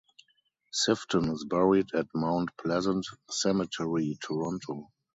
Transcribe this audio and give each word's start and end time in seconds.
Sifton 0.73 1.31
is 1.31 1.45
buried 1.45 1.93
at 1.93 2.07
Mount 2.15 2.49
Pleasant 2.57 3.05
Cemetery, 3.29 4.17
Toronto. 4.19 4.89